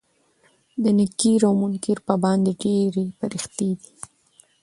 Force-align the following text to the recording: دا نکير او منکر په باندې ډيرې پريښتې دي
دا 0.83 0.91
نکير 0.99 1.39
او 1.47 1.53
منکر 1.63 1.97
په 2.07 2.13
باندې 2.23 2.51
ډيرې 2.61 3.05
پريښتې 3.21 3.69
دي 3.79 3.91